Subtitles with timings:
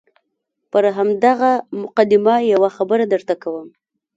[0.71, 1.51] پر همدغه
[1.81, 3.67] مقدمه یوه خبره درته کوم.